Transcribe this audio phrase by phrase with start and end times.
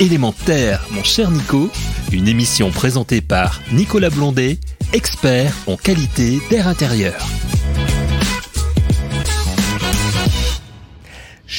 [0.00, 1.70] Élémentaire, mon cher Nico,
[2.10, 4.58] une émission présentée par Nicolas Blondet,
[4.92, 7.14] expert en qualité d'air intérieur.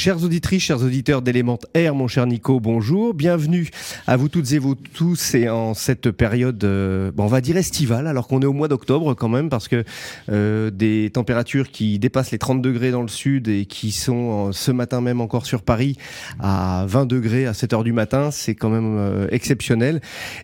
[0.05, 3.15] Chères auditrices, chers auditeurs d'Element Air, mon cher Nico, bonjour.
[3.15, 3.71] Bienvenue
[4.05, 8.05] à vous toutes et vous tous et en cette période, euh, on va dire estivale,
[8.05, 9.83] alors qu'on est au mois d'octobre quand même, parce que
[10.29, 14.51] euh, des températures qui dépassent les 30 degrés dans le sud et qui sont euh,
[14.51, 15.97] ce matin même encore sur Paris
[16.39, 20.01] à 20 degrés à 7 heures du matin, c'est quand même exceptionnel.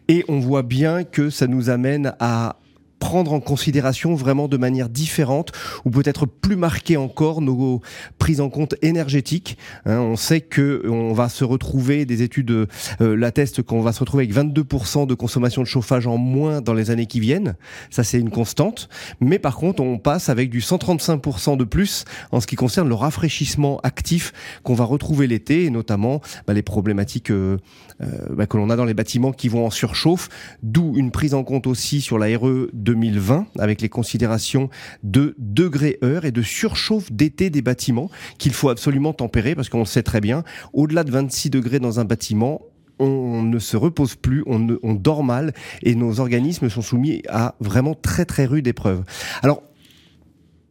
[0.08, 2.61] Et on voit bien que ça nous amène à
[3.02, 5.52] prendre en considération vraiment de manière différente
[5.86, 7.82] ou peut-être plus marquée encore nos
[8.20, 9.58] prises en compte énergétiques.
[9.86, 12.68] Hein, on sait que on va se retrouver, des études euh,
[13.02, 16.92] l'attestent qu'on va se retrouver avec 22% de consommation de chauffage en moins dans les
[16.92, 17.56] années qui viennent.
[17.90, 18.88] Ça, c'est une constante.
[19.20, 22.96] Mais par contre, on passe avec du 135% de plus en ce qui concerne le
[22.96, 27.58] rafraîchissement actif qu'on va retrouver l'été et notamment bah, les problématiques euh,
[28.04, 30.30] euh, bah, que l'on a dans les bâtiments qui vont en surchauffe.
[30.62, 34.70] D'où une prise en compte aussi sur la RE 2020 avec les considérations
[35.04, 39.80] de degrés heure et de surchauffe d'été des bâtiments qu'il faut absolument tempérer parce qu'on
[39.80, 40.44] le sait très bien.
[40.74, 42.62] Au-delà de 26 degrés dans un bâtiment,
[43.00, 44.60] on ne se repose plus, on,
[44.94, 49.04] dort mal et nos organismes sont soumis à vraiment très très rude épreuve.
[49.42, 49.64] Alors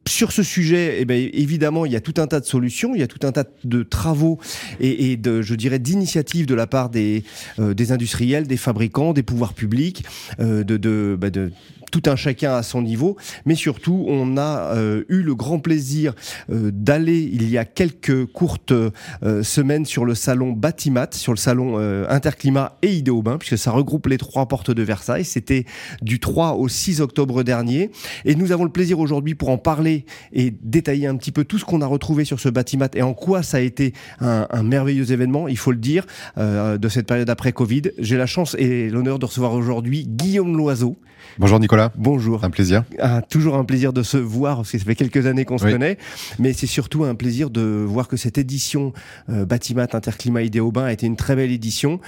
[0.07, 3.01] sur ce sujet, eh ben, évidemment, il y a tout un tas de solutions, il
[3.01, 4.39] y a tout un tas de travaux
[4.81, 7.23] et, je dirais, d'initiatives de la part des,
[7.59, 10.05] euh, des industriels, des fabricants, des pouvoirs publics,
[10.41, 11.53] euh, de, bah, de
[11.91, 16.15] tout un chacun à son niveau, mais surtout on a euh, eu le grand plaisir
[16.51, 21.39] euh, d'aller il y a quelques courtes euh, semaines sur le salon Batimat, sur le
[21.39, 25.25] salon Interclimat et Idéobain, puisque ça regroupe les trois portes de Versailles.
[25.25, 25.65] C'était
[26.03, 27.91] du 3 au 6 octobre dernier,
[28.25, 31.59] et nous avons le plaisir aujourd'hui pour en parler et détailler un petit peu tout
[31.59, 35.13] ce qu'on a retrouvé sur ce Batimat et en quoi ça a été un, merveilleux
[35.13, 37.83] événement, il faut le dire, de cette période après Covid.
[37.99, 40.97] J'ai la chance et l'honneur de recevoir aujourd'hui Guillaume Loiseau.
[41.39, 42.45] Bonjour Nicolas, Bonjour.
[42.45, 42.85] un plaisir.
[42.99, 45.65] Ah, toujours un plaisir de se voir, parce que ça fait quelques années qu'on se
[45.65, 45.99] connaît,
[46.39, 48.93] mais c'est surtout un plaisir de voir que cette édition
[49.29, 52.01] euh, Batimat Interclimat Idéobain a été une très belle édition.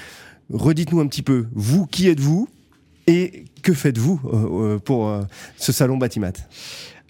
[0.53, 2.49] Redites-nous un petit peu, vous, qui êtes-vous
[3.07, 5.23] et que faites-vous euh, euh, pour euh,
[5.57, 6.33] ce salon Batimat?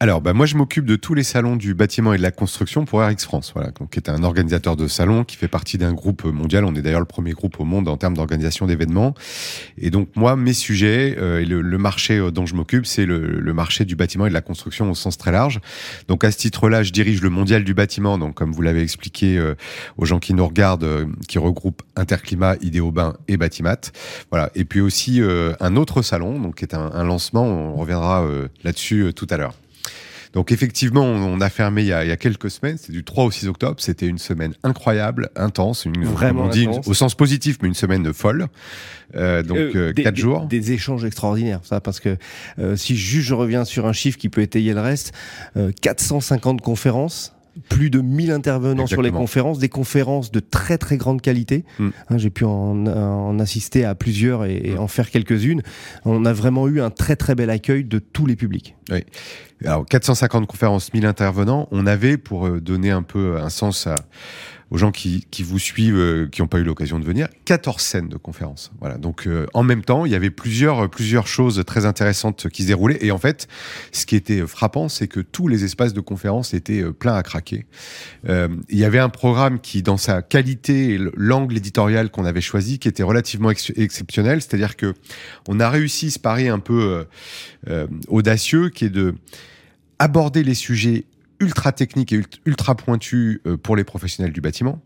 [0.03, 2.85] Alors, bah, moi je m'occupe de tous les salons du bâtiment et de la construction
[2.85, 6.25] pour RX France, voilà, qui est un organisateur de salons qui fait partie d'un groupe
[6.25, 6.65] mondial.
[6.65, 9.15] On est d'ailleurs le premier groupe au monde en termes d'organisation d'événements.
[9.79, 13.07] Et donc moi, mes sujets euh, et le, le marché euh, dont je m'occupe, c'est
[13.07, 15.61] le, le marché du bâtiment et de la construction au sens très large.
[16.09, 19.39] Donc à ce titre-là, je dirige le mondial du bâtiment, donc comme vous l'avez expliqué
[19.39, 19.55] euh,
[19.99, 23.93] aux gens qui nous regardent, euh, qui regroupe Interclimat, Idéobain et Batimat.
[24.33, 24.51] Voilà.
[24.57, 27.45] Et puis aussi un autre salon, donc qui est un, un lancement.
[27.45, 28.27] On reviendra
[28.65, 29.55] là-dessus tout à l'heure.
[30.33, 32.77] Donc effectivement, on a fermé il y a, il y a quelques semaines.
[32.79, 33.77] C'est du 3 au 6 octobre.
[33.79, 36.89] C'était une semaine incroyable, intense, une, Vraiment on dit, intense.
[36.89, 38.47] au sens positif, mais une semaine folle.
[39.15, 40.47] Euh, donc Euh, euh, des- quatre des- jours.
[40.47, 42.17] Des échanges extraordinaires, ça, parce que
[42.59, 45.13] euh, si juste je reviens sur un chiffre qui peut étayer le reste,
[45.59, 47.35] euh, 450 conférences.
[47.69, 51.65] Plus de 1000 intervenants sur les conférences, des conférences de très très grande qualité.
[51.79, 51.89] Mm.
[52.09, 54.79] Hein, J'ai pu en, en assister à plusieurs et, et Mm.
[54.81, 55.63] en faire quelques-unes.
[56.05, 58.75] On a vraiment eu un très très bel accueil de tous les publics.
[59.65, 61.69] Alors 450 conférences, 1000 intervenants.
[61.71, 63.95] On avait, pour euh, donner un peu un sens à-
[64.73, 67.83] aux gens qui, qui vous suivent, euh, qui n'ont pas eu l'occasion de venir, 14
[67.83, 68.73] scènes de conférences.
[68.81, 68.97] Voilà.
[68.97, 72.69] Donc euh, en même temps, il y avait plusieurs, plusieurs choses très intéressantes qui se
[72.69, 72.97] déroulaient.
[73.03, 73.49] Et en fait,
[73.93, 77.23] ce qui était frappant, c'est que tous les espaces de conférences étaient euh, pleins à
[77.23, 77.67] craquer.
[78.31, 82.79] Euh, il y avait un programme qui, dans sa qualité l'angle éditorial qu'on avait choisi,
[82.79, 84.41] qui était relativement ex- exceptionnel.
[84.41, 84.95] C'est-à-dire que
[85.49, 87.05] on a réussi ce pari un peu euh,
[87.69, 89.15] euh, audacieux, qui est de
[89.99, 91.05] aborder les sujets
[91.43, 94.81] ultra techniques et ult- ultra pointus euh, pour les professionnels du bâtiment,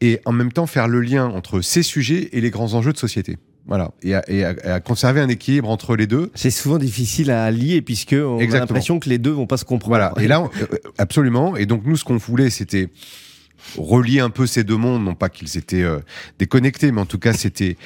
[0.00, 2.98] et en même temps faire le lien entre ces sujets et les grands enjeux de
[2.98, 3.38] société.
[3.66, 6.30] Voilà, et à, et à- et à conserver un équilibre entre les deux.
[6.34, 8.60] C'est souvent difficile à lier puisque on a Exactement.
[8.60, 9.90] l'impression que les deux vont pas se comprendre.
[9.96, 10.66] Voilà, et là, on- euh,
[10.98, 11.56] absolument.
[11.56, 12.88] Et donc nous, ce qu'on voulait, c'était
[13.78, 16.00] relier un peu ces deux mondes, non pas qu'ils étaient euh,
[16.40, 17.76] déconnectés, mais en tout cas, c'était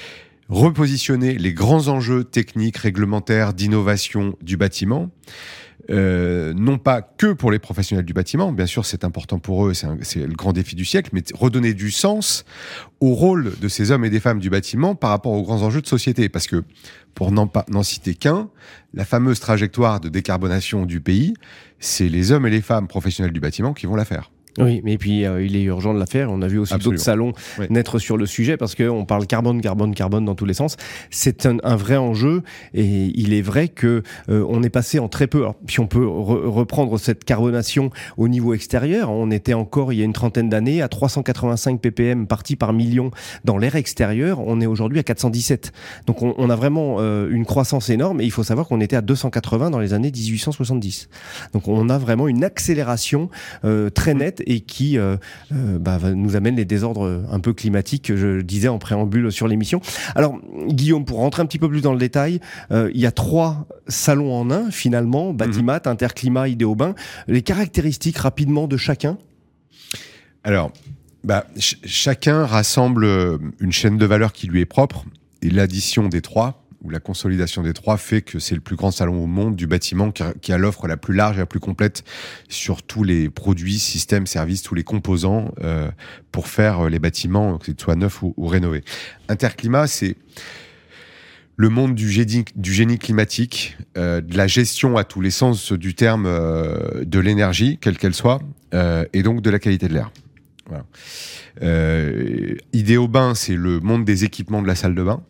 [0.48, 5.10] repositionner les grands enjeux techniques, réglementaires, d'innovation du bâtiment.
[5.90, 9.74] Euh, non pas que pour les professionnels du bâtiment, bien sûr c'est important pour eux,
[9.74, 12.44] c'est le grand défi du siècle, mais redonner du sens
[13.00, 15.82] au rôle de ces hommes et des femmes du bâtiment par rapport aux grands enjeux
[15.82, 16.28] de société.
[16.28, 16.64] Parce que,
[17.14, 18.50] pour n'en citer qu'un,
[18.94, 21.34] la fameuse trajectoire de décarbonation du pays,
[21.78, 24.30] c'est les hommes et les femmes professionnels du bâtiment qui vont la faire.
[24.58, 26.30] Oui, mais puis euh, il est urgent de la faire.
[26.30, 27.32] On a vu aussi d'autres salons
[27.70, 30.76] naître sur le sujet parce qu'on parle carbone, carbone, carbone dans tous les sens.
[31.10, 32.42] C'est un, vrai enjeu
[32.72, 35.40] et il est vrai que euh, on est passé en très peu.
[35.40, 39.10] Alors, puis on peut reprendre cette carbonation au niveau extérieur.
[39.10, 43.10] On était encore il y a une trentaine d'années à 385 ppm partis par million
[43.44, 44.40] dans l'air extérieur.
[44.40, 45.72] On est aujourd'hui à 417.
[46.06, 48.96] Donc on, on a vraiment euh, une croissance énorme et il faut savoir qu'on était
[48.96, 51.08] à 280 dans les années 1870.
[51.52, 53.28] Donc on a vraiment une accélération
[53.94, 55.16] très nette et qui euh,
[55.52, 59.48] euh, bah, nous amène les désordres un peu climatiques que je disais en préambule sur
[59.48, 59.80] l'émission.
[60.14, 60.38] Alors
[60.68, 62.40] Guillaume, pour rentrer un petit peu plus dans le détail,
[62.70, 65.92] euh, il y a trois salons en un finalement, Batimat, mhm.
[65.92, 66.94] Interclimat, Idéobain.
[67.26, 69.18] Les caractéristiques rapidement de chacun?
[70.44, 70.72] Alors,
[71.24, 73.06] bah, chacun rassemble
[73.58, 75.04] une chaîne de valeur qui lui est propre
[75.42, 79.22] et l'addition des trois la consolidation des trois fait que c'est le plus grand salon
[79.22, 82.04] au monde du bâtiment qui a, l'offre la plus large et la plus complète
[82.48, 85.90] sur tous les produits, systèmes, services, tous les composants euh,
[86.32, 88.82] pour faire euh, les bâtiments, que ce soit neufs ou, rénovés.
[89.28, 90.16] Interclimat, c'est
[91.56, 95.72] le monde du génie, du génie climatique, euh, de la gestion à tous les sens
[95.72, 98.40] du terme de l'énergie, quelle qu'elle soit,
[98.72, 100.10] et donc de la qualité de l'air.
[100.68, 100.84] Voilà.
[102.72, 105.22] Idéobain, c'est le monde des équipements de la salle de bain.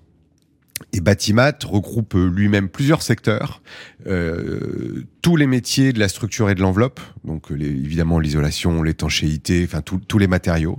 [0.93, 3.63] Et Batimat regroupe lui-même plusieurs secteurs,
[4.07, 9.67] euh, tous les métiers de la structure et de l'enveloppe, donc les, évidemment l'isolation, l'étanchéité,
[9.67, 10.79] enfin tous les matériaux,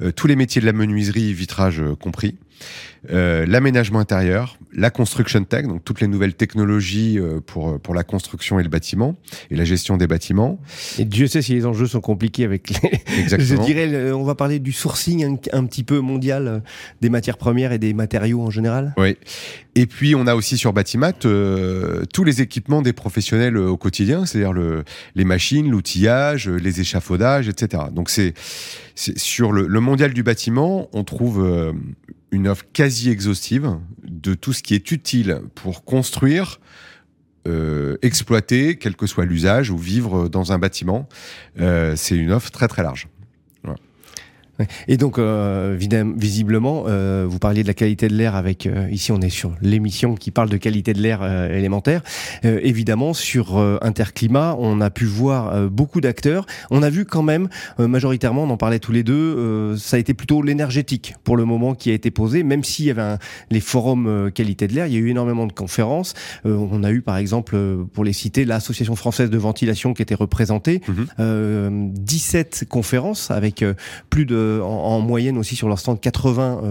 [0.00, 2.36] euh, tous les métiers de la menuiserie, vitrage euh, compris,
[3.10, 8.02] euh, l'aménagement intérieur, la construction tech, donc toutes les nouvelles technologies euh, pour, pour la
[8.02, 9.16] construction et le bâtiment,
[9.50, 10.58] et la gestion des bâtiments.
[10.98, 13.00] Et Dieu sait si les enjeux sont compliqués avec les...
[13.18, 13.62] Exactement.
[13.62, 16.58] Je dirais, on va parler du sourcing un, petit peu mondial euh,
[17.02, 18.94] des matières premières et des matériaux en général.
[18.96, 19.16] Oui.
[19.74, 24.52] Et puis, on a aussi sur Batimat tous les équipements des professionnels au quotidien, c'est-à-dire
[24.52, 24.84] le,
[25.16, 27.82] les machines, l'outillage, les échafaudages, etc.
[27.92, 28.34] Donc, c'est
[28.94, 31.44] sur le, le, mondial du bâtiment, on trouve
[32.34, 36.60] une offre quasi exhaustive de tout ce qui est utile pour construire,
[37.46, 41.08] euh, exploiter, quel que soit l'usage, ou vivre dans un bâtiment.
[41.60, 43.08] Euh, c'est une offre très très large.
[44.88, 49.12] Et donc, euh, visiblement, euh, vous parliez de la qualité de l'air avec, euh, ici
[49.12, 52.02] on est sur l'émission qui parle de qualité de l'air euh, élémentaire.
[52.44, 56.46] Euh, évidemment, sur Interclimat, on a pu voir beaucoup d'acteurs.
[56.70, 57.48] On a vu quand même,
[57.78, 61.74] majoritairement, on en parlait tous les deux, ça a été plutôt l'énergétique pour le moment
[61.74, 63.18] qui a été posé, même s'il y avait un,
[63.50, 66.14] les forums qualité de l'air, il y a eu énormément de conférences.
[66.44, 67.56] on a eu par exemple,
[67.92, 70.80] pour les citer, l'Association française de ventilation qui était représentée,
[71.18, 72.68] 17 mhm.
[72.68, 73.64] conférences avec
[74.10, 76.62] plus de euh, en, moyenne aussi sur leur stand 80,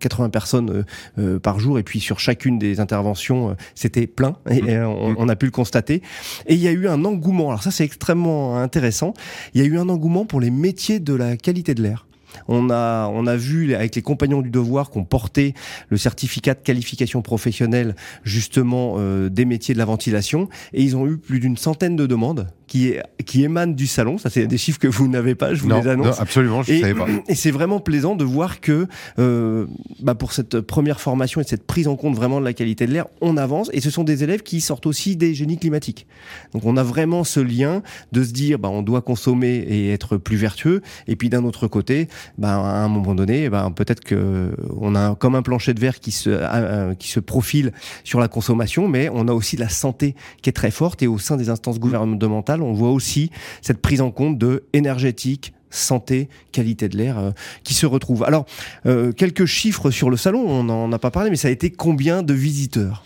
[0.00, 0.84] 80 personnes
[1.18, 1.78] euh, par jour.
[1.78, 4.36] Et puis sur chacune des interventions, euh, c'était plein.
[4.50, 6.02] Et, on, on, a pu le constater.
[6.46, 7.48] Et il y a eu un engouement.
[7.48, 9.14] Alors ça, c'est extrêmement intéressant.
[9.54, 12.06] Il y a eu un engouement pour les métiers de la qualité de l'air.
[12.48, 15.54] On a, on a vu avec les compagnons du devoir qu'on portait
[15.88, 18.98] le certificat de qualification professionnelle justement
[19.28, 22.94] des métiers de la ventilation et ils ont eu plus d'une centaine de demandes qui,
[23.24, 24.18] qui émanent du salon.
[24.18, 26.06] Ça, c'est des chiffres que vous n'avez pas, je vous les annonce.
[26.06, 27.06] Non, absolument, je ne savais pas.
[27.28, 28.86] Et c'est vraiment plaisant de voir que
[29.18, 29.66] euh,
[30.00, 32.92] bah pour cette première formation et cette prise en compte vraiment de la qualité de
[32.92, 33.70] l'air, on avance.
[33.72, 36.06] Et ce sont des élèves qui sortent aussi des génies climatiques.
[36.52, 37.82] Donc on a vraiment ce lien
[38.12, 40.82] de se dire, bah, on doit consommer et être plus vertueux.
[41.06, 42.08] Et puis d'un autre côté,
[42.38, 46.00] bah, à un moment donné, bah, peut-être que on a comme un plancher de verre
[46.00, 47.72] qui se, euh, euh, qui se profile
[48.04, 51.02] sur la consommation, mais on a aussi la santé qui est très forte.
[51.02, 53.30] Et au sein des instances gouvernementales, on voit aussi
[53.62, 57.30] cette prise en compte de énergétique, santé, qualité de l'air euh,
[57.64, 58.24] qui se retrouve.
[58.24, 58.46] Alors,
[58.86, 61.70] euh, quelques chiffres sur le salon, on n'en a pas parlé, mais ça a été
[61.70, 63.04] combien de visiteurs?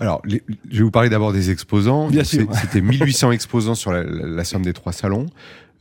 [0.00, 0.38] Alors, je
[0.76, 2.10] vais vous parler d'abord des exposants.
[2.24, 5.26] C'était 1800 exposants sur la, somme des trois salons.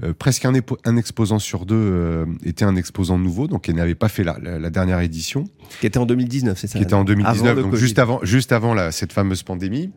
[0.02, 0.54] Euh, presque un,
[0.86, 4.70] un, exposant sur deux était un exposant nouveau, donc il n'avait pas fait la, la,
[4.72, 5.44] dernière édition.
[5.80, 8.74] Qui était en 2019, c'est ça Qui était en 2019, donc juste avant, juste avant
[8.74, 9.92] la, cette fameuse pandémie,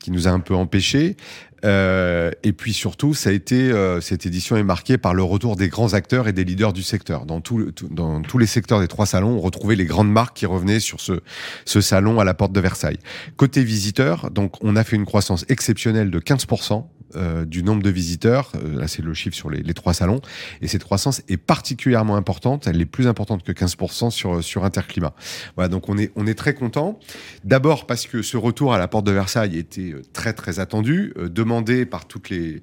[0.00, 1.16] qui nous a un peu empêchés.
[1.64, 5.56] Euh, et puis surtout, ça a été euh, cette édition est marquée par le retour
[5.56, 7.26] des grands acteurs et des leaders du secteur.
[7.26, 10.46] Dans, tout, dans tous les secteurs des trois salons, on retrouvait les grandes marques qui
[10.46, 11.20] revenaient sur ce,
[11.64, 12.98] ce salon à la porte de Versailles.
[13.36, 16.84] Côté visiteurs, donc on a fait une croissance exceptionnelle de 15%
[17.16, 18.52] euh, du nombre de visiteurs.
[18.54, 20.20] Euh, là, c'est le chiffre sur les, trois salons.
[20.60, 22.66] Et cette croissance est particulièrement importante.
[22.66, 25.14] Elle est plus importante que 15% sur, sur Interclimat.
[25.56, 26.98] Voilà, donc on est, on est très content.
[27.44, 31.14] D'abord parce que ce retour à la porte de Versailles était euh, très, très attendu,
[31.16, 32.62] demandé par les,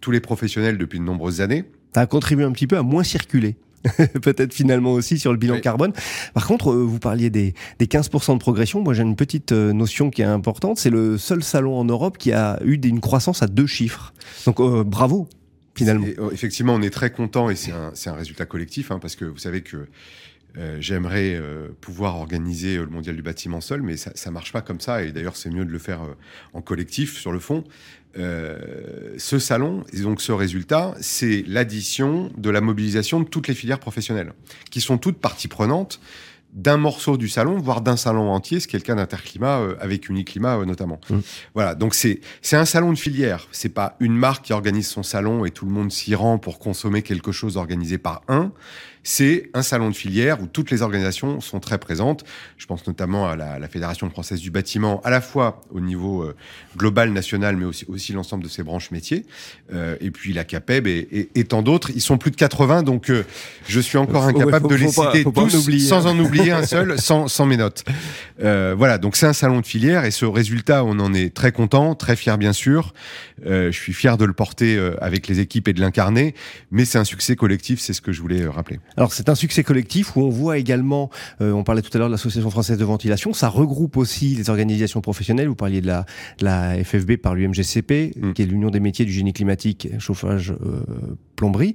[0.00, 1.64] tous les professionnels depuis de nombreuses années.
[1.94, 3.56] Ça a contribué un petit peu à moins circuler.
[4.22, 5.92] peut-être finalement aussi sur le bilan carbone.
[6.32, 8.82] Par contre, euh, vous parliez des, des 15% de progression.
[8.82, 10.78] Moi, j'ai une petite euh, notion qui est importante.
[10.78, 14.14] C'est le seul salon en Europe qui a eu une croissance à deux chiffres.
[14.46, 15.28] Donc, euh, bravo
[15.74, 16.06] finalement.
[16.30, 19.62] Effectivement, on est très content et c'est un, résultat collectif hein, parce que vous savez
[19.62, 19.88] que
[20.56, 24.62] euh, j'aimerais euh, pouvoir organiser le mondial du bâtiment seul, mais ça, ça marche pas
[24.62, 25.02] comme ça.
[25.02, 26.00] Et d'ailleurs, c'est mieux de le faire
[26.52, 27.64] en collectif sur le fond.
[28.16, 33.54] Euh, ce salon, et donc ce résultat, c'est l'addition de la mobilisation de toutes les
[33.54, 34.32] filières professionnelles,
[34.70, 36.00] qui sont toutes parties prenantes
[36.52, 39.74] d'un morceau du salon, voire d'un salon entier, ce qui est le cas d'Interclimat euh,
[39.80, 41.00] avec Uniclimat euh, notamment.
[41.10, 41.18] Mmh.
[41.54, 43.48] Voilà, donc c'est c'est un salon de filière.
[43.50, 46.60] C'est pas une marque qui organise son salon et tout le monde s'y rend pour
[46.60, 48.52] consommer quelque chose organisé par un.
[49.06, 52.24] C'est un salon de filière où toutes les organisations sont très présentes.
[52.56, 56.22] Je pense notamment à la, la Fédération française du bâtiment, à la fois au niveau
[56.22, 56.34] euh,
[56.76, 59.26] global, national, mais aussi, aussi l'ensemble de ses branches métiers.
[59.74, 61.90] Euh, et puis la CAPEB et, et, et tant d'autres.
[61.94, 63.24] Ils sont plus de 80, donc euh,
[63.68, 66.52] je suis encore ouais, incapable faut- de les pas- citer en tous sans en oublier
[66.52, 67.84] un seul, sans, sans mes notes.
[68.42, 71.52] Euh, voilà, donc c'est un salon de filière et ce résultat, on en est très
[71.52, 72.94] content, très fier bien sûr.
[73.46, 76.34] Euh, je suis fier de le porter euh, avec les équipes et de l'incarner,
[76.70, 78.80] mais c'est un succès collectif, c'est ce que je voulais euh, rappeler.
[78.96, 81.10] Alors c'est un succès collectif où on voit également,
[81.40, 84.50] euh, on parlait tout à l'heure de l'Association française de ventilation, ça regroupe aussi les
[84.50, 86.06] organisations professionnelles, vous parliez de la,
[86.38, 88.32] de la FFB par l'UMGCP, Mm.
[88.32, 90.80] qui est l'Union des métiers du génie climatique, chauffage, euh,
[91.34, 91.74] plomberie,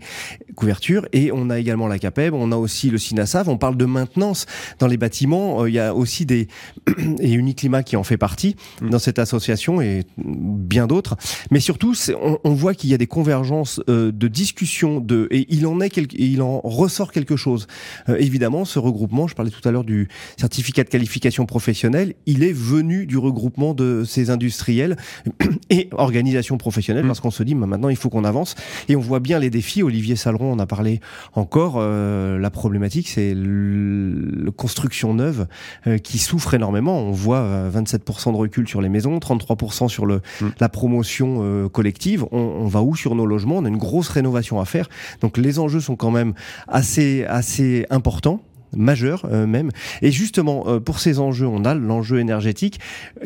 [0.56, 3.86] couverture, et on a également la CAPEB, on a aussi le SINASAV, on parle de
[3.86, 4.46] maintenance
[4.80, 6.48] dans les bâtiments, Euh, il y a aussi des,
[7.20, 8.90] et Uniclimat qui en fait partie Mm.
[8.90, 11.18] dans cette association et bien d'autres,
[11.52, 15.46] mais surtout on, on voit qu'il y a des convergences euh, de discussions, de, et
[15.50, 17.68] il en est quelque, et il en ressort quelque chose.
[18.08, 22.44] Euh, évidemment, ce regroupement, je parlais tout à l'heure du certificat de qualification professionnelle, il
[22.44, 24.98] est venu du regroupement de ces industriels
[25.70, 27.08] et organisations professionnelles Mm.
[27.08, 28.56] parce qu'on se dit bah, maintenant il faut qu'on avance
[28.88, 29.84] et on voit bien les défis.
[29.84, 31.00] Olivier Saleron en a parlé
[31.34, 31.76] encore.
[31.78, 35.48] euh, la problématique, c'est le construction neuve
[35.88, 37.00] euh, qui souffre énormément.
[37.00, 40.48] On voit euh, 27% de recul sur les maisons, 33% sur le, Mm.
[40.60, 42.26] la promotion euh, collective.
[42.32, 43.58] On, on va où sur nos logements?
[43.58, 44.88] On a une grosse rénovation à faire.
[45.22, 46.34] Donc les enjeux sont quand même
[46.68, 48.42] assez, assez importants
[48.76, 49.72] majeurs euh, même.
[50.02, 52.80] Et justement, euh, pour ces enjeux, on a l'enjeu énergétique.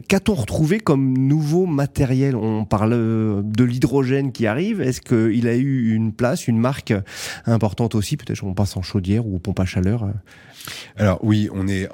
[0.08, 2.36] Qu'a-t-on retrouvé comme nouveau matériel?
[2.36, 4.82] On parle euh, de l'hydrogène qui arrive.
[4.82, 6.94] Est-ce qu'il a eu une place, une marque
[7.46, 8.18] importante aussi?
[8.18, 10.08] Peut-être on passe en chaudière ou pompe à chaleur.
[10.96, 11.90] Alors oui, on est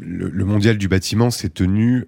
[0.00, 2.06] le, le mondial du bâtiment s'est tenu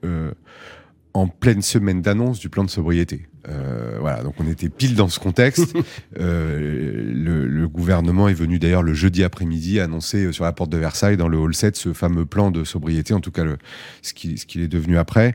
[1.15, 3.27] en pleine semaine d'annonce du plan de sobriété.
[3.49, 5.75] Euh, voilà, donc on était pile dans ce contexte.
[6.21, 10.71] Euh, le, le gouvernement est venu d'ailleurs le jeudi après-midi annoncer euh, sur la porte
[10.71, 13.57] de Versailles, dans le hall 7, ce fameux plan de sobriété, en tout cas le,
[14.03, 15.35] ce qui- ce qu'il est devenu après.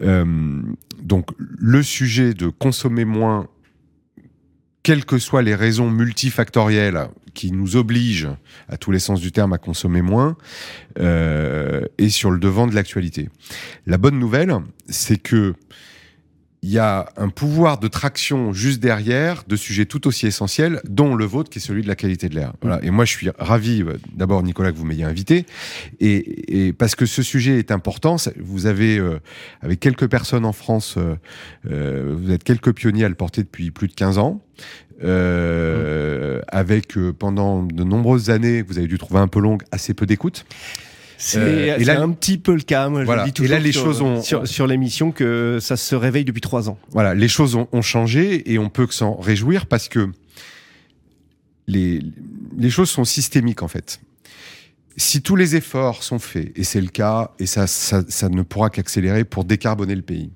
[0.00, 0.62] Euh,
[1.02, 3.46] donc le sujet de consommer moins,
[4.82, 8.28] quelles que soient les raisons multifactorielles qui nous obligent,
[8.68, 10.36] à tous les sens du terme, à consommer moins,
[10.98, 13.28] est sur le devant de l'actualité.
[13.86, 14.54] La bonne nouvelle,
[14.88, 15.54] c'est que
[16.62, 21.16] il y a un pouvoir de traction juste derrière de sujets tout aussi essentiels, dont
[21.16, 22.52] le vôtre, qui est celui de la qualité de l'air.
[22.62, 22.78] Voilà.
[22.84, 25.44] Et moi, je suis ravi, euh, d'abord, Nicolas, que vous m'ayez invité,
[25.98, 28.16] et, et parce que ce sujet est important.
[28.38, 29.18] Vous avez, euh,
[29.60, 31.16] avec quelques personnes en France, euh,
[31.68, 34.40] euh, vous êtes quelques pionniers à le porter depuis plus de 15 ans.
[35.04, 39.94] Euh, avec euh, pendant de nombreuses années, vous avez dû trouver un peu longue, assez
[39.94, 40.44] peu d'écoute.
[41.24, 42.88] C'est Euh, là- un petit peu le cas.
[42.88, 43.28] Moi, je Voilà.
[43.28, 46.40] dis Et là, les sur, choses ont- sur, sur l'émission que ça se réveille depuis
[46.40, 46.78] trois ans.
[46.90, 50.10] Voilà, les choses ont, ont changé et on peut que s'en réjouir parce que
[51.68, 52.02] les,
[52.58, 54.00] les choses sont systémiques en fait.
[54.96, 58.42] Si tous les efforts sont faits, et c'est le cas, et ça, ça, ça ne
[58.42, 60.30] pourra qu'accélérer pour décarboner le pays,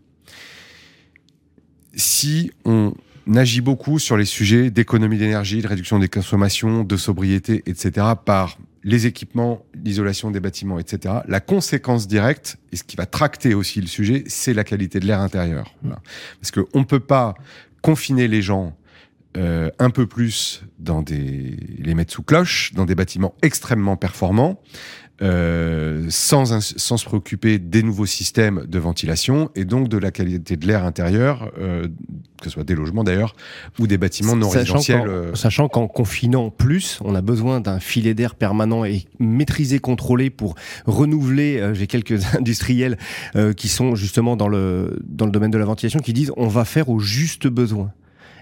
[1.95, 2.95] si on
[3.35, 8.57] agit beaucoup sur les sujets d'économie d'énergie, de réduction des consommations, de sobriété, etc., par
[8.87, 13.81] les équipements, l'isolation des bâtiments, etc., la conséquence directe, et ce qui va tracter aussi
[13.81, 15.75] le sujet, c'est la qualité de l'air intérieur.
[15.83, 16.00] Voilà.
[16.40, 17.35] Parce qu'on ne peut pas
[17.83, 18.76] confiner les gens
[19.37, 24.62] euh, un peu plus dans des les mettre sous cloche dans des bâtiments extrêmement performants
[25.23, 30.56] euh, sans sans se préoccuper des nouveaux systèmes de ventilation et donc de la qualité
[30.56, 31.88] de l'air intérieur euh,
[32.38, 33.35] que ce soit des logements d'ailleurs
[33.78, 37.80] ou des bâtiments non Sachant résidentiels euh, Sachant qu'en confinant plus, on a besoin d'un
[37.80, 40.54] filet d'air permanent et maîtrisé, contrôlé pour
[40.85, 41.58] renouveler.
[41.61, 42.99] euh, J'ai quelques industriels
[43.37, 46.49] euh, qui sont justement dans le, dans le domaine de la ventilation qui disent on
[46.49, 47.90] va faire au juste besoin.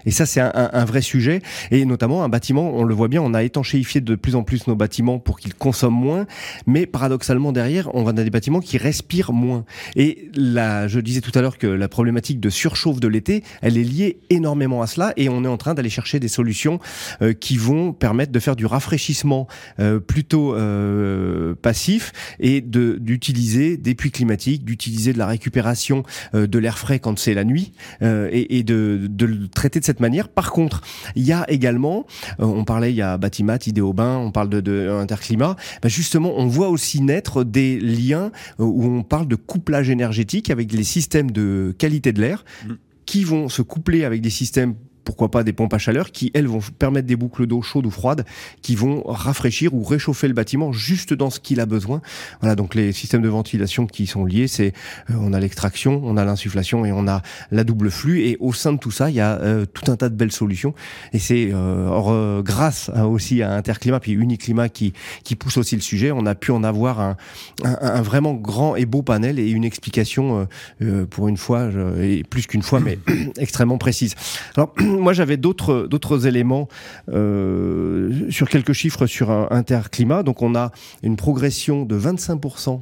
[0.05, 1.41] Et ça, c'est un, un- un vrai sujet.
[1.71, 4.67] Et notamment, un bâtiment, on le voit bien, on a étanchéifié de plus en plus
[4.67, 6.25] nos bâtiments pour qu'ils consomment moins.
[6.67, 9.65] Mais paradoxalement, derrière, on va dans des bâtiments qui respirent moins.
[9.95, 13.77] Et là, je disais tout à l'heure que la problématique de surchauffe de l'été, elle
[13.77, 15.13] est liée énormément à cela.
[15.17, 16.79] Et on est en train d'aller chercher des solutions
[17.21, 19.47] euh, qui vont permettre de faire du rafraîchissement
[19.79, 26.47] euh, plutôt euh, passif et de d'utiliser des puits climatiques, d'utiliser de la récupération euh,
[26.47, 29.85] de l'air frais quand c'est la nuit euh, et, et de, de le traiter de
[29.85, 30.27] cette cette manière.
[30.27, 30.81] Par contre,
[31.15, 32.05] il y a également,
[32.41, 35.55] euh, on parlait, il y a Batimat, Idéobain, on parle de, de Interclimat.
[35.81, 40.49] Bah, justement, on voit aussi naître des liens euh, où on parle de couplage énergétique
[40.49, 42.73] avec les systèmes de qualité de l'air Mm.
[43.05, 44.75] qui vont se coupler avec des systèmes
[45.05, 47.91] pourquoi pas des pompes à chaleur qui, elles, vont permettre des boucles d'eau chaude ou
[47.91, 48.25] froide
[48.61, 52.01] qui vont rafraîchir ou réchauffer le bâtiment juste dans ce qu'il a besoin.
[52.41, 54.73] Voilà, donc les systèmes de ventilation qui sont liés, c'est
[55.09, 57.21] euh, on a l'extraction, on a l'insufflation et on a
[57.51, 58.21] la double flux.
[58.21, 60.31] Et au sein de tout ça, il y a euh, tout un tas de belles
[60.31, 60.73] solutions.
[61.13, 64.93] Et c'est euh, euh, grâce à- aussi à Interclimat puis Uniclimat qui,
[65.23, 67.17] qui pousse aussi le sujet, on a pu en avoir un,
[67.63, 70.45] un, un vraiment grand et beau panel et une explication euh,
[70.81, 71.69] euh, pour une fois,
[72.01, 72.97] et plus qu'une fois, mais
[73.37, 74.15] extrêmement précise.
[74.55, 76.67] Alors, moi, j'avais d'autres d'autres éléments
[77.09, 80.23] euh, sur quelques chiffres sur interclimat.
[80.23, 80.71] Donc, on a
[81.03, 82.81] une progression de 25%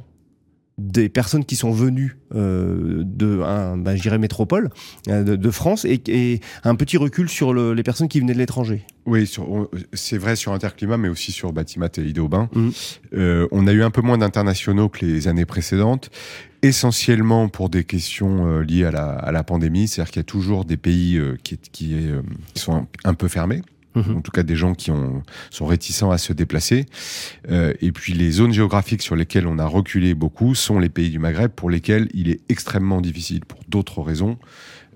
[0.76, 4.70] des personnes qui sont venues euh, de, un, ben, métropole
[5.08, 8.32] euh, de, de France et, et un petit recul sur le- les personnes qui venaient
[8.34, 8.84] de l'étranger.
[9.06, 9.30] Oui,
[9.92, 12.48] c'est vrai sur Interclimat, mais aussi sur Batimat et Idéobain.
[12.54, 12.72] Mhm.
[13.14, 16.10] Euh, on a eu un peu moins d'internationaux que les années précédentes,
[16.64, 19.86] essentiellement pour des questions euh, liées à la, à la pandémie.
[19.86, 22.22] C'est-à-dire qu'il y a toujours des pays euh, qui, qui, est, euh,
[22.54, 23.62] qui sont un, un peu fermés.
[23.94, 24.16] Mhm.
[24.16, 26.86] En tout cas, des gens qui ont, sont réticents à se déplacer.
[27.50, 31.10] Euh, et puis, les zones géographiques sur lesquelles on a reculé beaucoup sont les pays
[31.10, 34.38] du Maghreb, pour lesquels il est extrêmement difficile, pour d'autres raisons,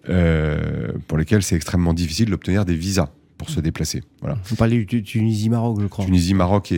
[0.09, 4.02] euh, pour lesquelles c'est extrêmement difficile d'obtenir des visas pour se déplacer.
[4.21, 4.37] Voilà.
[4.52, 6.04] On parlait du Tunisie, Maroc, je crois.
[6.04, 6.76] Tunisie, Maroc et,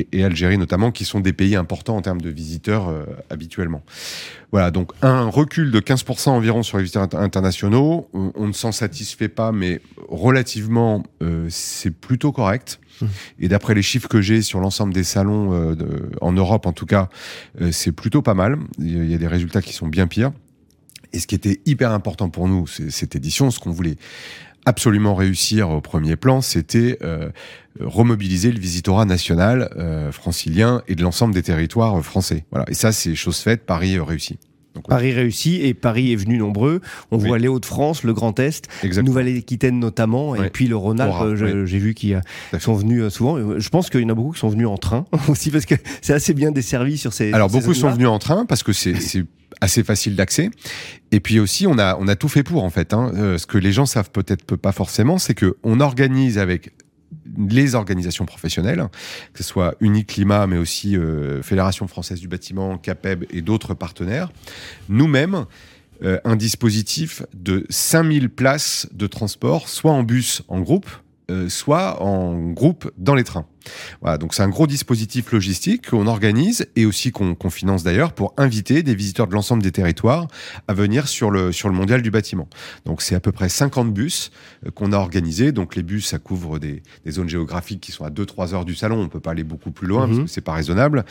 [0.00, 3.82] et- et Algérie notamment, qui sont des pays importants en termes de visiteurs euh, habituellement.
[4.50, 8.08] Voilà, donc un recul de 15% environ sur les visiteurs inter- internationaux.
[8.14, 12.80] On, on ne s'en satisfait pas, mais relativement, euh, c'est plutôt correct.
[13.00, 13.06] Mmh.
[13.40, 16.72] Et d'après les chiffres que j'ai sur l'ensemble des salons euh, de- en Europe, en
[16.72, 17.08] tout cas,
[17.70, 18.56] c'est plutôt pas mal.
[18.78, 20.32] Il y a- il y a des résultats qui sont bien pires.
[21.12, 23.96] Et ce qui était hyper important pour nous, c'est cette édition, ce qu'on voulait
[24.66, 27.30] absolument réussir au premier plan, c'était euh,
[27.78, 32.44] remobiliser le visitorat national euh, francilien et de l'ensemble des territoires euh, français.
[32.50, 32.66] Voilà.
[32.68, 34.38] Et ça, c'est chose faite, Paris euh, réussi.
[34.74, 34.88] Donc.
[34.88, 36.80] Paris réussi et Paris est venu nombreux.
[37.10, 37.26] On Oui.
[37.26, 38.68] voit les Hauts-de-France, le Grand Est.
[39.02, 41.14] Nouvelle-Aquitaine notamment, et puis le Rhône-Alpes.
[41.22, 41.66] Euh.
[41.66, 42.14] J'ai vu fait.
[42.60, 43.36] sont venus euh, souvent.
[43.36, 45.66] Euh, Je pense qu'il y en a beaucoup qui sont venus en train aussi parce
[45.66, 47.32] que c'est assez bien desservi sur ces.
[47.32, 48.94] Alors ces beaucoup sont venus en train parce que c'est
[49.60, 50.50] assez facile d'accès.
[51.12, 52.94] Et puis aussi on a on a tout fait pour en fait.
[52.94, 53.10] Hein.
[53.16, 56.70] Euh, ce que les gens savent peut-être pas forcément, c'est que on organise avec
[57.48, 58.86] les organisations professionnelles,
[59.32, 64.32] que ce soit Uniclimat, mais aussi euh, Fédération française du bâtiment, CAPEB et d'autres partenaires,
[64.88, 65.46] nous-mêmes,
[66.02, 70.88] euh, un dispositif de 5000 places de transport, soit en bus en groupe,
[71.30, 73.46] euh, soit en groupe dans les trains.
[74.00, 78.32] Voilà, donc c'est un gros dispositif logistique qu'on organise et aussi qu'on finance d'ailleurs pour
[78.36, 80.26] inviter des visiteurs de l'ensemble des territoires
[80.68, 82.48] à venir sur le, sur le mondial du bâtiment.
[82.86, 84.30] Donc c'est à peu près 50 bus
[84.66, 85.52] euh, qu'on a organisés.
[85.52, 88.74] Donc les bus, ça couvre des, des zones géographiques qui sont à 2-3 heures du
[88.74, 89.00] salon.
[89.00, 90.16] On peut pas aller beaucoup plus loin Mhm.
[90.16, 91.04] parce que c'est pas raisonnable.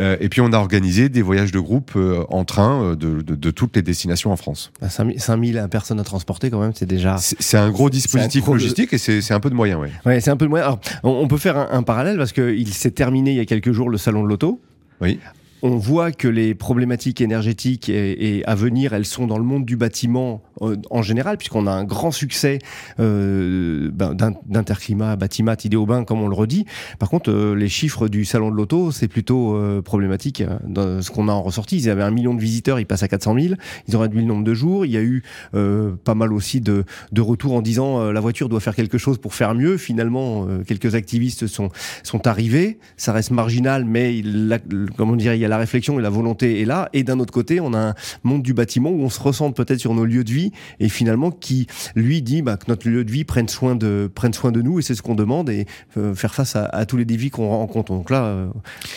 [0.00, 3.34] Euh, et puis on a organisé des voyages de groupe euh, en train de, de,
[3.34, 4.72] de toutes les destinations en France.
[4.80, 7.16] Ah, 5000 5000 personnes à transporter quand même, c'est déjà.
[7.18, 9.90] C'est un gros dispositif gros- logistique et c'est un peu de moyens, ouais.
[10.06, 10.64] Ouais, c'est un peu de moyen.
[10.64, 13.44] Alors, on, on peut faire un, un parallèle parce qu'il s'est terminé il y a
[13.44, 14.62] quelques jours le salon de l'auto.
[15.02, 15.18] Oui.
[15.64, 19.76] On voit que les problématiques énergétiques et, à venir, elles sont dans le monde du
[19.76, 22.58] bâtiment euh, en général, puisqu'on a un grand succès
[22.98, 25.16] euh, ben, d'in- d'Interclimat,
[25.64, 26.66] Idéobain, comme on le redit.
[26.98, 30.42] Par contre, euh, les chiffres du salon de l'auto, c'est plutôt euh, problématique.
[30.66, 33.08] Dans ce qu'on a en ressorti, ils avaient un million de visiteurs, ils passent à
[33.08, 33.54] 400 000.
[33.86, 34.84] Ils ont réduit le nombre de jours.
[34.84, 35.22] Il y a eu
[35.52, 39.34] pas mal aussi de, de retours en disant la voiture doit faire quelque chose pour
[39.34, 39.76] faire mieux.
[39.76, 41.68] Finalement, quelques activistes sont
[42.02, 42.78] sont arrivés.
[42.96, 44.58] Ça reste marginal, mais il, la,
[44.96, 46.88] comment dire, il y a la réflexion et la volonté est là.
[46.94, 49.80] Et d'un autre côté, on a un monde du bâtiment où on se ressent peut-être
[49.80, 53.12] sur nos lieux de vie et finalement qui lui dit bah, que notre lieu de
[53.12, 55.66] vie prenne soin de prenne soin de nous et c'est ce qu'on demande et
[55.98, 57.92] euh, faire face à, à tous les défis qu'on rencontre.
[57.92, 58.48] Donc là, euh,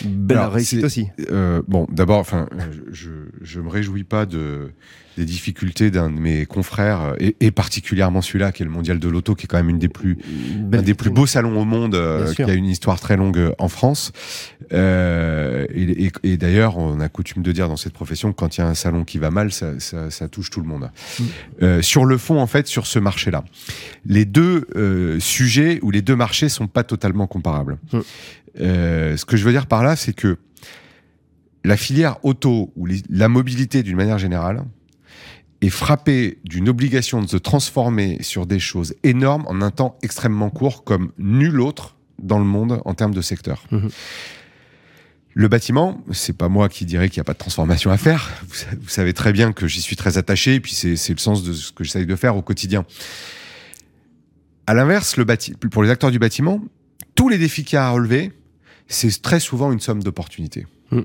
[0.06, 1.08] belle Alors, réussite aussi.
[1.30, 2.48] Euh, bon, d'abord, enfin,
[2.90, 3.10] je,
[3.42, 4.70] je me réjouis pas de
[5.16, 9.08] des difficultés d'un de mes confrères et, et particulièrement celui-là qui est le mondial de
[9.08, 10.18] l'auto, qui est quand même une des plus
[10.72, 13.68] un des plus beaux salons au monde, euh, qui a une histoire très longue en
[13.68, 14.12] France.
[14.72, 18.56] Euh, et et- et d'ailleurs, on a coutume de dire dans cette profession que quand
[18.56, 20.90] il y a un salon qui va mal, ça, ça- ça touche tout le monde.
[21.18, 21.22] Mm.
[21.62, 23.44] Euh, sur le fond, en fait, sur ce marché-là,
[24.04, 27.78] les deux euh, sujets ou les deux marchés sont pas totalement comparables.
[27.92, 28.00] Mm.
[28.58, 30.38] Ce que je veux dire par là, c'est que
[31.64, 34.62] la filière auto ou les- la mobilité d'une manière générale
[35.60, 40.50] est frappée d'une obligation de se transformer sur des choses énormes en un temps extrêmement
[40.50, 43.62] court comme nul autre dans le monde en termes de secteur.
[43.70, 43.90] Mhm.
[45.38, 48.30] Le bâtiment, c'est pas moi qui dirais qu'il n'y a pas de transformation à faire.
[48.48, 51.18] Vous, sa- vous savez très bien que j'y suis très attaché, et puis c'est le
[51.18, 52.86] sens de ce que j'essaye de faire au quotidien.
[54.66, 55.26] À l'inverse, le
[55.70, 56.62] pour les acteurs du bâtiment,
[57.14, 58.32] tous les défis qu'il y a à relever,
[58.88, 60.66] c'est très souvent une somme d'opportunités.
[60.90, 61.00] Mm.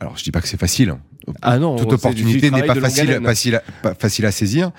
[0.00, 0.90] Alors, je dis pas que c'est facile.
[0.90, 1.00] hein.
[1.42, 4.70] Ah non, Toute opportunité n'est pas facile, facile, pas facile à saisir,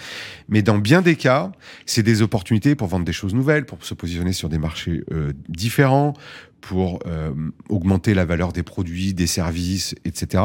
[0.47, 1.51] mais dans bien des cas,
[1.85, 5.33] c'est des opportunités pour vendre des choses nouvelles, pour se positionner sur des marchés euh,
[5.49, 6.13] différents,
[6.61, 7.31] pour euh,
[7.69, 10.43] augmenter la valeur des produits, des services, etc.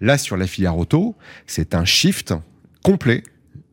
[0.00, 2.34] Là, sur la filière auto, c'est un shift
[2.82, 3.22] complet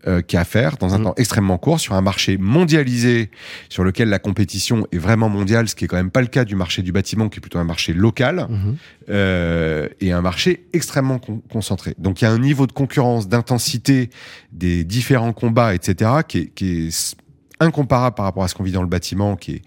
[0.07, 1.03] euh, qu'il y a à faire dans un Mhm.
[1.05, 3.31] temps extrêmement court sur un marché mondialisé
[3.69, 6.45] sur lequel la compétition est vraiment mondiale, ce qui est quand même pas le cas
[6.45, 8.75] du marché du bâtiment, qui est plutôt un marché local Mhm.
[9.09, 11.95] euh, et un marché extrêmement con- concentré.
[11.97, 14.09] Donc il y a un niveau de concurrence, d'intensité
[14.51, 17.15] des différents combats, etc., qui est, qui est s-
[17.59, 19.61] incomparable par rapport à ce qu'on vit dans le bâtiment, qui est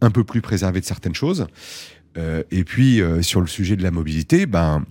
[0.00, 1.46] un peu plus préservé de certaines choses.
[2.16, 4.84] Euh, et puis euh, sur le sujet de la mobilité, ben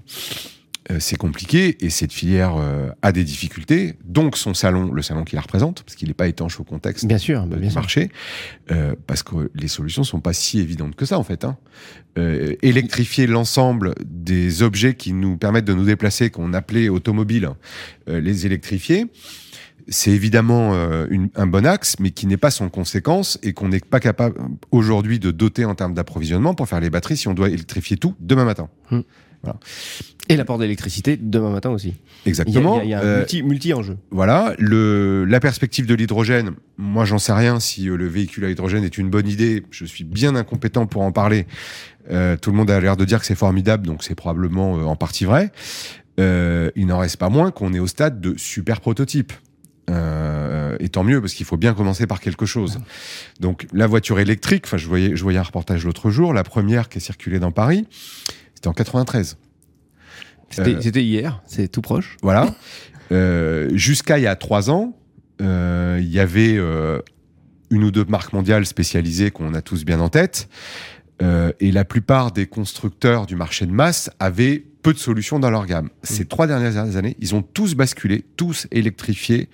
[0.99, 3.95] c'est compliqué et cette filière euh, a des difficultés.
[4.05, 7.05] Donc son salon, le salon qui la représente, parce qu'il n'est pas étanche au contexte
[7.05, 8.09] Bien sûr, bah, bien du marché,
[8.71, 11.43] euh, parce que les solutions sont pas si évidentes que ça en fait.
[11.43, 11.57] Hein.
[12.17, 17.49] Euh, électrifier l'ensemble des objets qui nous permettent de nous déplacer, qu'on appelait automobiles,
[18.09, 19.07] euh, les électrifier,
[19.89, 23.69] c'est évidemment euh, une- un bon axe, mais qui n'est pas sans conséquence et qu'on
[23.69, 24.35] n'est pas capable
[24.71, 28.13] aujourd'hui de doter en termes d'approvisionnement pour faire les batteries si on doit électrifier tout
[28.19, 28.69] demain matin.
[30.29, 31.87] Et l'apport d'électricité demain matin aussi.
[31.89, 32.81] Il y a, Exactement.
[32.81, 33.97] il y a- il y a un Euh, multi, multi-enjeu.
[34.11, 38.49] Voilà, le, la perspective de l'hydrogène, moi j'en sais rien si euh, le véhicule à
[38.49, 41.47] hydrogène est une bonne idée, je suis bien incompétent pour en parler.
[42.11, 44.95] Euh, tout le monde a l'air de dire que c'est formidable, donc c'est probablement en
[44.97, 45.51] partie vrai.
[46.19, 49.31] Euh, il n'en reste pas moins qu'on est au stade de super prototype.
[49.89, 52.79] Euh, et tant mieux parce qu'il faut bien commencer par quelque chose.
[53.39, 56.89] Donc la voiture électrique, enfin je voyais, je voyais un reportage l'autre jour, la première
[56.89, 57.87] qui est circulée dans Paris,
[58.57, 59.37] c'était en 93.
[60.49, 62.17] C'était euh, c'était hier, c'est tout proche.
[62.23, 62.55] Voilà.
[63.11, 64.97] Euh, Jusqu'à il y a trois ans,
[65.43, 66.57] euh, il y avait
[67.69, 70.49] une ou deux marques mondiales spécialisées qu'on a tous bien en tête.
[71.21, 75.49] Euh, et la plupart des constructeurs du marché de masse avaient peu de solutions dans
[75.49, 75.89] leur gamme.
[76.01, 79.49] Ces trois dernières années, ils ont tous basculé, tous électrifiés,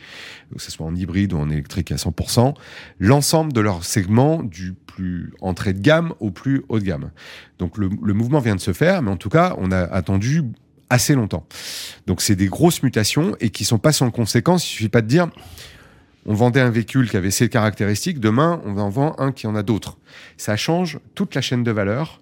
[0.56, 2.54] que ce soit en hybride ou en électrique à 100%,
[3.00, 7.10] l'ensemble de leur segment du plus entrée de gamme au plus haut de gamme.
[7.58, 10.44] Donc le, le mouvement vient de se faire, mais en tout cas, on a attendu
[10.92, 11.48] assez longtemps.
[12.06, 14.64] Donc c'est des grosses mutations et qui sont pas sans conséquences.
[14.70, 15.30] Il suffit pas de dire
[16.28, 19.56] on vendait un véhicule qui avait ces caractéristiques, demain on en vend un qui en
[19.56, 19.98] a d'autres.
[20.38, 22.22] Ça change toute la chaîne de valeur,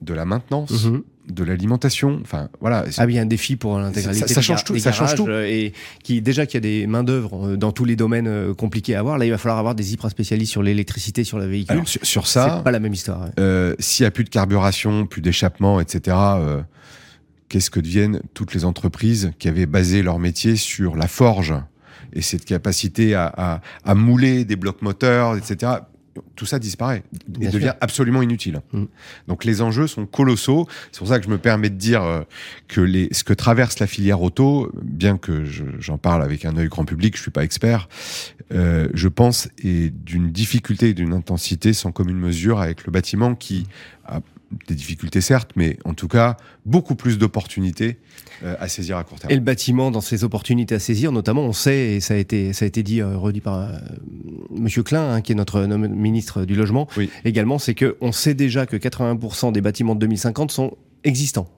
[0.00, 1.02] de la maintenance, Mhm.
[1.28, 2.18] De l'alimentation.
[2.22, 2.84] Enfin voilà.
[2.98, 4.26] Ah oui, un défi pour l'intégralité.
[4.28, 5.26] Ça- ça change tout, des ça change tout.
[5.28, 8.26] euh, Et qui déjà qu'il y a des mains d'œuvre euh, dans tous les domaines
[8.26, 9.18] euh, compliqués à avoir.
[9.18, 11.72] Là, il va falloir avoir des hyper spécialistes sur l'électricité, sur le véhicule.
[11.74, 13.22] Alors, sur, sur c'est ça, pas la même histoire.
[13.22, 13.30] ouais.
[13.38, 16.16] euh, s'il y a plus de carburation, plus d'échappement, etc.
[16.18, 16.60] euh,
[17.48, 21.54] Qu'est-ce que deviennent toutes les entreprises qui avaient basé leur métier sur la forge
[22.14, 25.72] et cette capacité à, à- à mouler des blocs moteurs, etc.
[26.42, 27.04] Tout ça disparaît
[27.40, 27.74] et devient sûr.
[27.80, 28.62] absolument inutile.
[28.72, 28.86] Mm.
[29.28, 30.66] Donc les enjeux sont colossaux.
[30.90, 32.22] C'est pour ça que je me permets de dire euh,
[32.66, 36.56] que les, ce que traverse la filière auto, bien que je- j'en parle avec un
[36.56, 37.88] œil grand public, je suis pas expert,
[38.52, 43.36] euh, je pense est d'une difficulté et d'une intensité sans commune mesure avec le bâtiment
[43.36, 43.68] qui
[44.04, 44.20] a
[44.68, 47.96] des difficultés certes, mais en tout cas beaucoup plus d'opportunités
[48.44, 49.32] euh, à saisir à court terme.
[49.32, 52.52] Et le bâtiment, dans ses opportunités à saisir, notamment, on sait, et ça a été,
[52.52, 53.68] ça a été dit, euh, redit par euh,
[54.50, 57.10] Monsieur Klein, hein, qui est notre ministre du Logement, Oui.
[57.24, 61.48] également, c'est que on sait déjà que 80% des bâtiments de 2050 sont existants.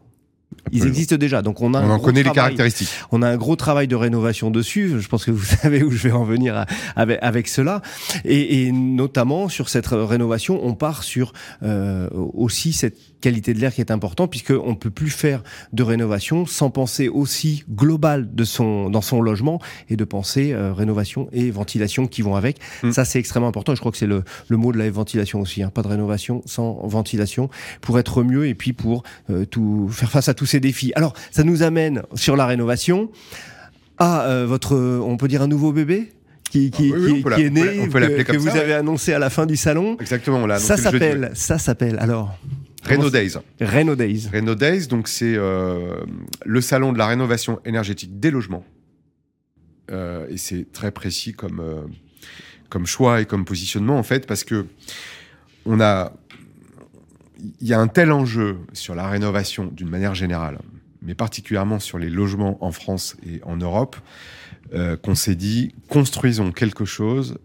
[0.71, 2.37] Ils existent déjà, donc on a On un en gros connaît les travail.
[2.55, 2.89] caractéristiques.
[3.11, 4.93] On a un gros travail de rénovation dessus.
[5.01, 7.83] Je pense que vous savez où je vais en venir à- avec, avec cela.
[8.25, 11.33] Et, et notamment sur cette rénovation, on part sur
[11.65, 15.83] euh, aussi cette qualité de l'air qui est important puisque on peut plus faire de
[15.83, 19.59] rénovation sans penser aussi global de son dans son logement
[19.89, 22.59] et de penser euh, rénovation et ventilation qui vont avec.
[22.83, 22.93] Mm.
[22.93, 23.73] Ça c'est extrêmement important.
[23.73, 25.63] Et je crois que c'est le, le mot de la ventilation aussi.
[25.63, 25.71] Hein.
[25.73, 27.49] Pas de rénovation sans ventilation
[27.81, 30.93] pour être mieux et puis pour euh, tout faire face à tous ces défis.
[30.95, 33.11] Alors ça nous amène sur la rénovation
[33.99, 36.13] à euh, votre, on peut dire un nouveau bébé
[36.51, 38.37] qui, qui, Ah oui, oui, qui- on peut qui est né, on peut que, comme
[38.37, 39.97] que vous avez annoncé à la fin du salon.
[40.01, 42.37] Exactement, on l'a annoncé Ça s'appelle, ça s'appelle alors
[42.89, 43.33] Renault Days.
[43.61, 44.29] Reno Days.
[44.33, 46.05] Renault Days, donc c'est euh,
[46.45, 48.65] le salon de la rénovation énergétique des logements.
[49.91, 51.83] Euh, et c'est très précis comme, euh,
[52.69, 54.67] comme choix et comme positionnement en fait, parce que
[55.67, 56.13] on a,
[57.61, 60.59] il y a un tel enjeu sur la rénovation d'une manière générale,
[61.03, 63.97] mais particulièrement sur les logements en France et en Europe,
[65.03, 67.39] qu'on s'est dit construisons quelque chose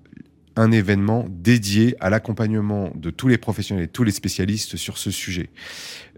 [0.59, 5.09] un événement dédié à l'accompagnement de tous les professionnels et tous les spécialistes sur ce
[5.09, 5.49] sujet.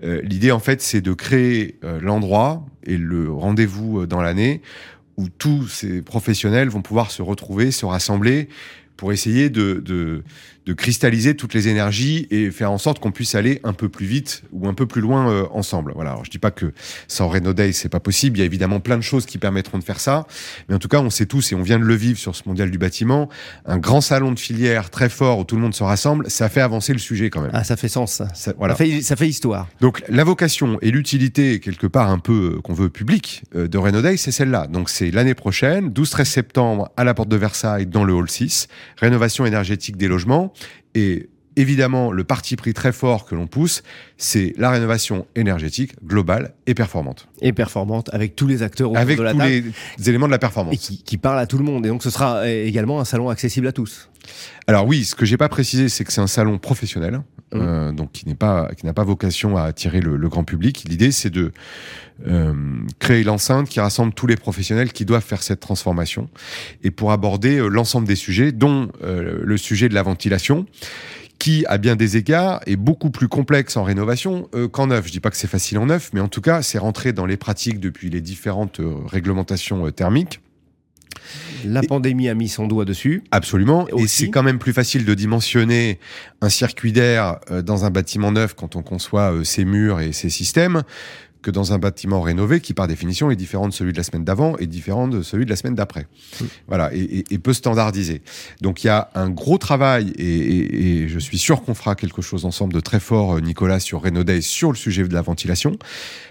[0.03, 4.63] Euh, L'idée, en fait, c'est de créer euh, l'endroit et le rendez-vous euh, dans l'année
[5.17, 8.49] où tous ces professionnels vont pouvoir se retrouver, se rassembler
[8.97, 10.23] pour essayer de, de,
[10.65, 14.05] de, cristalliser toutes les énergies et faire en sorte qu'on puisse aller un peu plus
[14.05, 15.91] vite ou un peu plus loin euh, ensemble.
[15.93, 16.11] Voilà.
[16.11, 16.73] Alors, je dis pas que
[17.07, 18.37] sans Renault Day, c'est pas possible.
[18.37, 20.25] Il y a évidemment plein de choses qui permettront de faire ça.
[20.67, 22.43] Mais en tout cas, on sait tous et on vient de le vivre sur ce
[22.47, 23.29] mondial du bâtiment.
[23.65, 26.61] Un grand salon de filière très fort où tout le monde se rassemble, ça fait
[26.61, 27.51] avancer le sujet quand même.
[27.53, 28.27] Ah, ça fait sens, ça.
[28.33, 28.75] Ça, voilà.
[28.75, 29.67] ça, fait, ça fait histoire.
[29.81, 33.77] Donc, la vocation et l'utilité, quelque part un peu euh, qu'on veut public euh, de
[33.77, 34.67] Renault Day, c'est celle-là.
[34.67, 38.67] Donc, c'est l'année prochaine, 12-13 septembre, à la porte de Versailles, dans le hall 6
[38.97, 40.50] rénovation énergétique des logements.
[40.95, 43.83] Et évidemment, le parti pris très fort que l'on pousse,
[44.17, 47.27] c'est la rénovation énergétique globale et performante.
[47.41, 50.73] Et performante, avec tous les acteurs avec de la tous les éléments de la performance.
[50.73, 51.85] Et qui, qui parle à tout le monde.
[51.85, 54.09] Et donc, ce sera également un salon accessible à tous.
[54.67, 57.21] Alors oui, ce que j'ai pas précisé, c'est que c'est un salon professionnel,
[57.53, 57.59] mmh.
[57.59, 60.85] euh, donc qui n'est pas, qui n'a pas vocation à attirer le, le grand public.
[60.87, 61.51] L'idée, c'est de
[62.27, 62.53] euh,
[62.99, 66.29] créer l'enceinte qui rassemble tous les professionnels qui doivent faire cette transformation,
[66.83, 70.65] et pour aborder euh, l'ensemble des sujets, dont euh, le sujet de la ventilation
[71.39, 75.07] qui, à bien des égards, est beaucoup plus complexe en rénovation euh, qu'en neuf.
[75.07, 77.25] Je dis pas que c'est facile en neuf, mais en tout cas, c'est rentré dans
[77.25, 80.39] les pratiques depuis les différentes euh, réglementations euh, thermiques.
[81.65, 83.23] La pandémie a mis son doigt dessus.
[83.31, 83.87] Absolument.
[83.97, 85.99] Et, c'est quand même plus facile de dimensionner
[86.41, 90.83] un circuit d'air dans un bâtiment neuf quand on conçoit ses murs et ses systèmes
[91.41, 94.23] que dans un bâtiment rénové qui, par définition, est différent de celui de la semaine
[94.23, 96.07] d'avant et différent de celui de la semaine d'après.
[96.67, 98.21] Voilà, et, et, et, peu standardisé.
[98.61, 102.21] Donc il y a un gros travail, et, et je suis sûr qu'on fera quelque
[102.21, 105.77] chose ensemble de très fort, Nicolas, sur Renaud sur le sujet de la ventilation.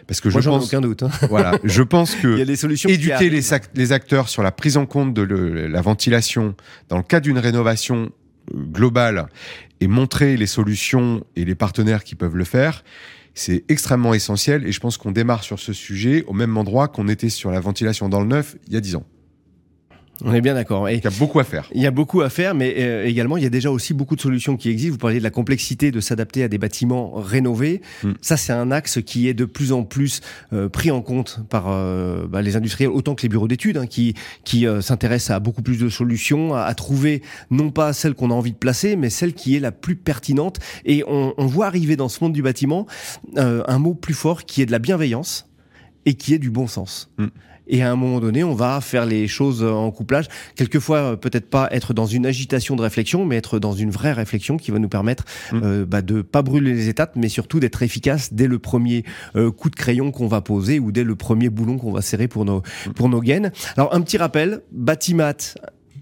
[0.07, 1.03] Parce que Moi, je pense, aucun doute.
[1.03, 1.11] Hein.
[1.29, 3.43] Voilà, je pense que il y a des solutions éduquer les,
[3.75, 6.55] les, acteurs sur la prise en compte de le, la ventilation
[6.89, 8.11] dans le cas d'une rénovation
[8.53, 9.27] globale
[9.81, 12.85] et montrer les solutions et les partenaires qui peuvent le faire,
[13.35, 17.09] c'est extrêmement essentiel et je pense qu'on démarre sur ce sujet au même endroit qu'on
[17.09, 19.05] était sur la ventilation dans le neuf il y a dix ans.
[20.25, 20.89] On est bien d'accord.
[20.91, 21.69] Il y a beaucoup à faire.
[21.75, 24.17] Il y a beaucoup à faire, mais euh, également, il y a déjà aussi beaucoup
[24.17, 24.93] de solutions qui existent.
[24.93, 27.81] Vous parliez de la complexité de s'adapter à des bâtiments rénovés.
[28.03, 28.13] Mm.
[28.21, 30.21] Ça, c'est un axe qui est de plus en plus
[30.53, 33.87] euh, pris en compte par euh, bah, les industriels, autant que les bureaux d'études, hein,
[33.87, 38.31] qui, qui s'intéressent à beaucoup plus de solutions, à, à trouver non pas celle qu'on
[38.31, 40.59] a envie de placer, mais celle qui est la plus pertinente.
[40.85, 42.87] Et on, on voit arriver dans ce monde du bâtiment
[43.37, 45.49] un mot plus fort qui est de la bienveillance
[46.07, 47.11] et qui est du bon sens.
[47.19, 47.27] Mm
[47.71, 50.27] et à un moment donné, on va faire les choses en couplage.
[50.57, 54.57] Quelquefois, peut-être pas être dans une agitation de réflexion, mais être dans une vraie réflexion
[54.57, 55.61] qui va nous permettre mmh.
[55.63, 59.05] euh, bah, de pas brûler les étapes, mais surtout d'être efficace dès le premier
[59.37, 62.27] euh, coup de crayon qu'on va poser ou dès le premier boulon qu'on va serrer
[62.27, 62.91] pour nos, mmh.
[62.95, 63.53] pour nos gaines.
[63.77, 65.55] Alors, un petit rappel, Batimat,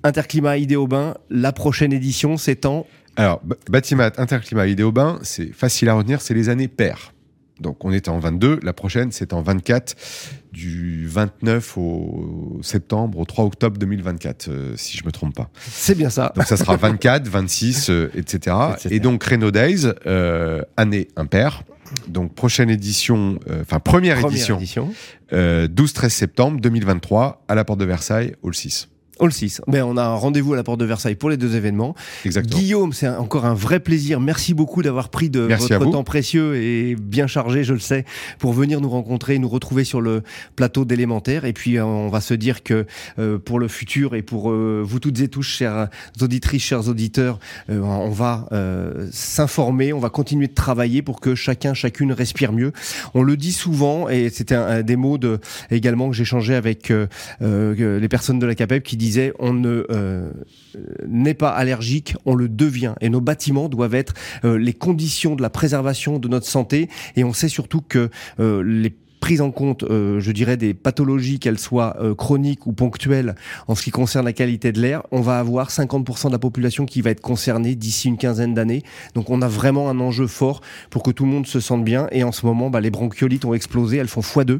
[0.04, 2.86] Interclimat Idéobain, la prochaine édition, c'est en...
[3.16, 7.12] Alors, Batimat, Interclimat Idéobain, c'est facile à retenir, c'est les années paires.
[7.60, 9.96] Donc on était en 22, la prochaine c'est en 24,
[10.52, 15.50] du 29 au septembre, au 3 octobre 2024, euh, si je me trompe pas.
[15.70, 16.32] C'est bien ça.
[16.34, 18.56] Donc ça sera 24, 26, euh, etc.
[18.90, 21.62] Et donc Renault Days, euh, année impaire.
[22.06, 24.92] Donc prochaine édition, enfin euh, première, première, édition, édition.
[25.32, 28.88] 12-13 septembre 2023 à la porte de Versailles, Hall 6.
[29.18, 29.62] Hall 6.
[29.66, 31.94] Ben, on a un rendez-vous à la porte de Versailles pour les deux événements.
[32.24, 32.60] Exactement.
[32.60, 34.20] Guillaume, c'est encore un vrai plaisir.
[34.20, 38.04] Merci beaucoup d'avoir pris de Merci votre temps précieux et bien chargé, je le sais,
[38.38, 40.22] pour venir nous rencontrer, nous retrouver sur le
[40.56, 41.44] plateau d'élémentaire.
[41.44, 42.86] Et puis, euh, on va se dire que
[43.18, 45.88] euh, pour le futur et pour euh, vous toutes et tous, chères
[46.20, 47.38] auditrices, chers auditeurs,
[47.70, 52.52] euh, on va euh, s'informer, on va continuer de travailler pour que chacun, chacune respire
[52.52, 52.72] mieux.
[53.14, 55.38] On le dit souvent, et c'était un, un, des mots de,
[55.70, 57.08] également que j'ai changé avec euh,
[57.40, 59.07] les personnes de la CAPEP qui disent
[59.38, 60.30] on ne euh,
[61.06, 62.94] n'est pas allergique, on le devient.
[63.00, 66.88] Et nos bâtiments doivent être euh, les conditions de la préservation de notre santé.
[67.16, 71.38] Et on sait surtout que euh, les prise en compte, euh, je dirais, des pathologies,
[71.38, 73.34] qu'elles soient euh, chroniques ou ponctuelles,
[73.66, 76.86] en ce qui concerne la qualité de l'air, on va avoir 50% de la population
[76.86, 78.82] qui va être concernée d'ici une quinzaine d'années.
[79.14, 82.08] Donc on a vraiment un enjeu fort pour que tout le monde se sente bien.
[82.12, 84.58] Et en ce moment, bah, les bronchiolites ont explosé, elles font x2.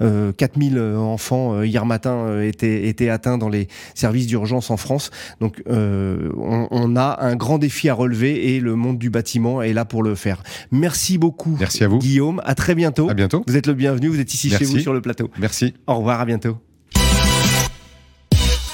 [0.00, 4.76] Euh, 4000 enfants euh, hier matin euh, étaient, étaient atteints dans les services d'urgence en
[4.76, 5.10] France.
[5.40, 9.62] Donc euh, on, on, a un grand défi à relever et le monde du bâtiment
[9.62, 10.42] est là pour le faire.
[10.70, 11.56] Merci beaucoup.
[11.58, 11.98] Merci à vous.
[11.98, 12.40] Guillaume.
[12.44, 13.08] À très bientôt.
[13.08, 13.42] À bientôt.
[13.46, 13.93] Vous êtes le bienvenu.
[14.02, 14.64] Vous êtes ici Merci.
[14.64, 15.30] chez vous sur le plateau.
[15.38, 15.74] Merci.
[15.86, 16.58] Au revoir, à bientôt.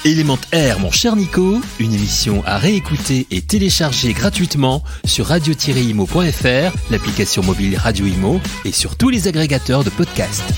[0.03, 7.43] Élément Air, mon cher Nico, une émission à réécouter et télécharger gratuitement sur radio-imo.fr, l'application
[7.43, 10.53] mobile Radio Imo et sur tous les agrégateurs de podcasts.